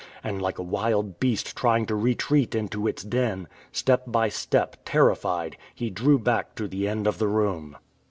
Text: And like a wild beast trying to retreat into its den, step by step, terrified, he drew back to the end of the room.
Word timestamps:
And 0.23 0.41
like 0.41 0.57
a 0.57 0.63
wild 0.63 1.19
beast 1.19 1.55
trying 1.55 1.85
to 1.85 1.95
retreat 1.95 2.55
into 2.55 2.87
its 2.87 3.03
den, 3.03 3.47
step 3.71 4.05
by 4.07 4.29
step, 4.29 4.77
terrified, 4.83 5.57
he 5.75 5.91
drew 5.91 6.17
back 6.17 6.55
to 6.55 6.67
the 6.67 6.87
end 6.87 7.05
of 7.05 7.19
the 7.19 7.27
room. 7.27 7.77